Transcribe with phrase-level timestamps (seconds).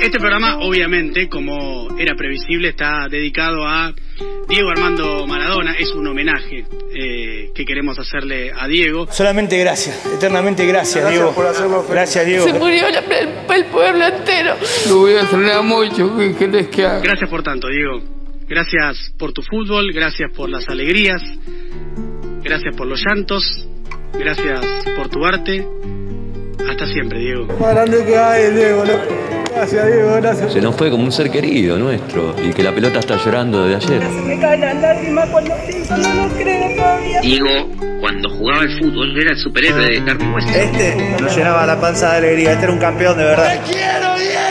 [0.00, 3.92] Este programa, obviamente, como era previsible, está dedicado a
[4.48, 5.74] Diego Armando Maradona.
[5.76, 9.08] Es un homenaje eh, que queremos hacerle a Diego.
[9.10, 11.34] Solamente gracias, eternamente gracias, Diego.
[11.90, 12.44] Gracias, Diego.
[12.46, 14.54] Se murió el, el pueblo entero.
[14.88, 17.00] Lo voy a extrañar mucho, ¿qué querés que haga?
[17.00, 18.00] Gracias por tanto, Diego.
[18.48, 21.20] Gracias por tu fútbol, gracias por las alegrías,
[22.42, 23.68] gracias por los llantos,
[24.14, 24.64] gracias
[24.96, 25.66] por tu arte.
[26.66, 27.46] Hasta siempre, Diego.
[27.58, 28.84] Más grande que hay, Diego.
[29.54, 30.52] Gracias, Diego, gracias.
[30.52, 33.94] Se nos fue como un ser querido nuestro y que la pelota está llorando desde
[33.94, 34.02] ayer.
[34.02, 37.20] Se me caen las lágrimas cuando pienso, no lo creo todavía.
[37.20, 37.68] Diego,
[38.00, 40.34] cuando jugaba al fútbol, era el superhéroe de carne.
[40.54, 42.52] Este nos llenaba la panza de alegría.
[42.52, 43.54] Este era un campeón de verdad.
[43.54, 44.47] lo recuerden como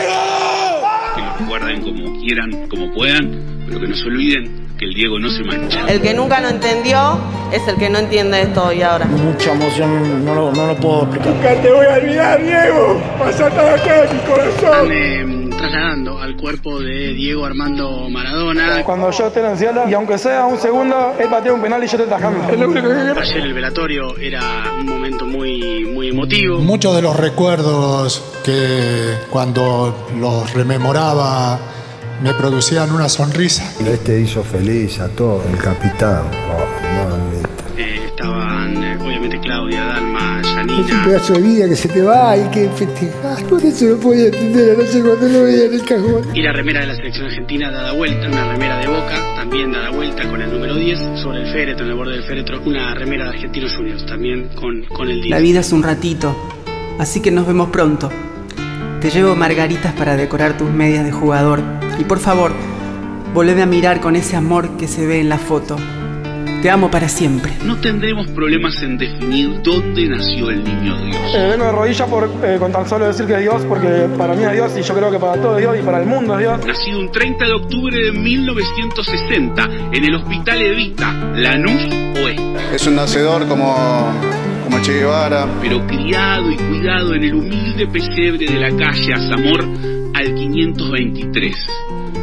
[2.28, 5.86] quieran, como puedan, pero que no se olviden que el Diego no se mancha.
[5.88, 7.18] El que nunca lo entendió
[7.50, 9.06] es el que no entiende esto hoy ahora.
[9.06, 11.34] Mucha emoción, no lo, no lo puedo explicar.
[11.34, 13.02] Nunca te voy a olvidar, Diego.
[13.18, 14.92] Pasate acá en mi corazón.
[14.92, 18.84] Están eh, trasladando al cuerpo de Diego Armando Maradona.
[18.84, 21.82] Cuando yo esté en el cielo, y aunque sea un segundo, él patea un penal
[21.82, 22.46] y yo te tajando.
[22.52, 23.20] Es lo único que quiero.
[23.20, 26.58] Ayer el velatorio era un momento muy, muy emotivo.
[26.58, 31.58] Muchos de los recuerdos que cuando los rememoraba
[32.22, 33.72] me producían una sonrisa.
[33.86, 36.24] Este hizo feliz a todo, el capitán.
[36.50, 37.78] Oh.
[37.78, 42.36] Eh, estaban eh, obviamente Claudia, Dalma, Es un pedazo de vida que se te va
[42.36, 43.44] y que festejar.
[43.44, 46.22] Por eso no podía entender anoche cuando lo veía en el cajón.
[46.34, 49.90] Y la remera de la selección argentina dada vuelta, una remera de boca, también dada
[49.90, 53.24] vuelta con el número 10, sobre el féretro, en el borde del féretro, una remera
[53.24, 55.30] de Argentinos Juniors, también con, con el 10.
[55.30, 56.36] La vida es un ratito,
[56.98, 58.10] así que nos vemos pronto.
[59.00, 61.77] Te llevo margaritas para decorar tus medias de jugador.
[61.98, 62.52] Y por favor,
[63.34, 65.76] volveme a mirar con ese amor que se ve en la foto.
[66.62, 67.52] Te amo para siempre.
[67.64, 71.16] No tendremos problemas en definir dónde nació el niño Dios.
[71.34, 74.34] Eh, vengo de rodillas por, eh, con tan solo decir que es Dios, porque para
[74.34, 76.34] mí es Dios y yo creo que para todo es Dios y para el mundo
[76.34, 76.66] es Dios.
[76.66, 81.84] Nacido un 30 de octubre de 1960 en el Hospital Evita, Lanús
[82.24, 82.74] Oeste.
[82.74, 83.76] Es un nacedor como,
[84.64, 85.46] como Che Guevara.
[85.60, 91.56] pero criado y cuidado en el humilde pesebre de la calle Azamor al 523,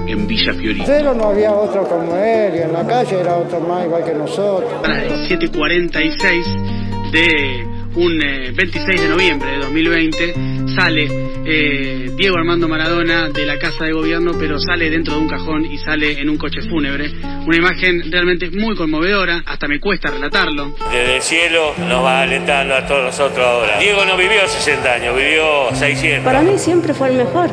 [0.08, 0.86] en Villa Fiorito.
[0.86, 4.14] Pero no había otro como él y en la calle era otro más igual que
[4.14, 4.70] nosotros.
[4.84, 10.34] a las 17.46 de un eh, 26 de noviembre de 2020
[10.76, 11.08] sale
[11.46, 15.66] eh, Diego Armando Maradona de la casa de gobierno, pero sale dentro de un cajón
[15.66, 17.12] y sale en un coche fúnebre.
[17.46, 20.76] Una imagen realmente muy conmovedora, hasta me cuesta relatarlo.
[20.92, 23.80] Desde el cielo nos va alentando a todos nosotros ahora.
[23.80, 26.26] Diego no vivió 60 años, vivió 600.
[26.26, 27.50] Para mí siempre fue el mejor.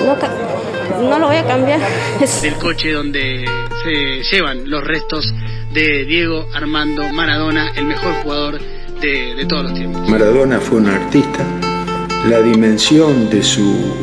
[0.00, 1.80] No, no lo voy a cambiar.
[2.42, 3.44] Del coche donde
[3.84, 5.32] se llevan los restos
[5.72, 8.58] de Diego Armando Maradona, el mejor jugador
[9.00, 10.08] de, de todos los tiempos.
[10.08, 11.44] Maradona fue un artista.
[12.28, 13.94] La dimensión de su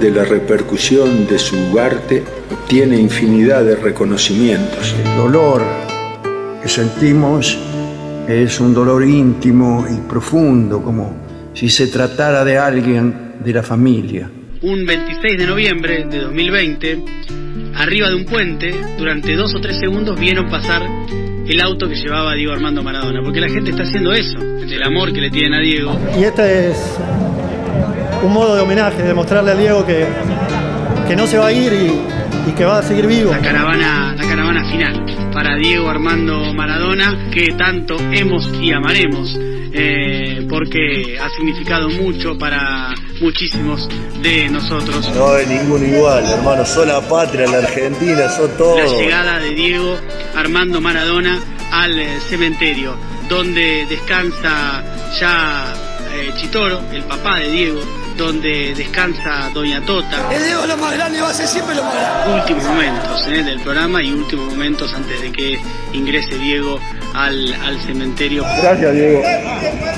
[0.00, 2.22] de la repercusión de su arte
[2.66, 4.94] tiene infinidad de reconocimientos.
[5.04, 5.62] El dolor
[6.62, 7.58] que sentimos
[8.26, 11.14] es un dolor íntimo y profundo, como
[11.52, 14.30] si se tratara de alguien de la familia.
[14.62, 17.04] un 26 de noviembre de 2020,
[17.74, 20.82] arriba de un puente, durante dos o tres segundos vieron pasar
[21.50, 25.12] el auto que llevaba Diego Armando Maradona, porque la gente está haciendo eso, del amor
[25.12, 25.98] que le tienen a Diego.
[26.18, 26.98] Y este es
[28.22, 30.06] un modo de homenaje, de mostrarle a Diego que,
[31.08, 33.32] que no se va a ir y, y que va a seguir vivo.
[33.32, 39.36] La caravana, la caravana final para Diego Armando Maradona, que tanto hemos y amaremos,
[39.72, 43.88] eh, porque ha significado mucho para muchísimos
[44.22, 45.08] de nosotros.
[45.14, 46.64] No hay ninguno igual, hermano.
[46.64, 48.98] Son la patria, la Argentina, son la todos.
[49.00, 49.96] llegada de Diego
[50.34, 51.38] Armando Maradona
[51.72, 52.96] al eh, cementerio,
[53.28, 54.82] donde descansa
[55.20, 55.72] ya
[56.14, 57.80] eh, Chitoro, el papá de Diego,
[58.20, 60.30] donde descansa Doña Tota.
[60.30, 62.40] El Diego es lo más grande y va a ser siempre lo más grande.
[62.40, 65.58] Últimos momentos eh, del programa y últimos momentos antes de que
[65.94, 66.78] ingrese Diego
[67.14, 68.44] al, al cementerio.
[68.60, 69.22] Gracias, Diego.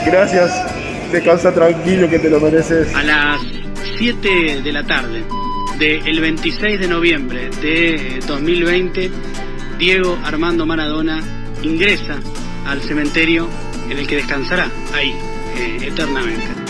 [0.07, 0.51] Gracias.
[1.11, 2.95] Descansa tranquilo que te lo mereces.
[2.95, 3.41] A las
[3.99, 5.25] 7 de la tarde
[5.79, 9.11] del 26 de noviembre de 2020,
[9.79, 11.21] Diego Armando Maradona
[11.63, 12.21] ingresa
[12.67, 13.49] al cementerio
[13.91, 15.13] en el que descansará ahí
[15.59, 16.62] eh, eternamente.